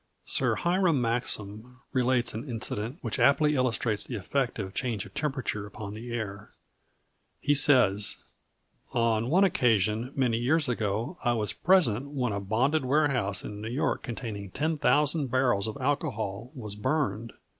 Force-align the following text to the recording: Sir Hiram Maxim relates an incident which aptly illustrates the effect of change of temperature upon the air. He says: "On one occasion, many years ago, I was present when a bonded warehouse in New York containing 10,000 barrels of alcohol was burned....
Sir 0.25 0.55
Hiram 0.55 0.99
Maxim 0.99 1.79
relates 1.93 2.33
an 2.33 2.49
incident 2.49 2.97
which 3.03 3.19
aptly 3.19 3.53
illustrates 3.53 4.03
the 4.03 4.15
effect 4.15 4.57
of 4.57 4.73
change 4.73 5.05
of 5.05 5.13
temperature 5.13 5.67
upon 5.67 5.93
the 5.93 6.11
air. 6.11 6.53
He 7.39 7.53
says: 7.53 8.17
"On 8.93 9.29
one 9.29 9.43
occasion, 9.43 10.11
many 10.15 10.39
years 10.39 10.67
ago, 10.67 11.17
I 11.23 11.33
was 11.33 11.53
present 11.53 12.07
when 12.07 12.33
a 12.33 12.39
bonded 12.39 12.83
warehouse 12.83 13.43
in 13.43 13.61
New 13.61 13.69
York 13.69 14.01
containing 14.01 14.49
10,000 14.49 15.27
barrels 15.29 15.67
of 15.67 15.77
alcohol 15.79 16.51
was 16.55 16.75
burned.... 16.75 17.33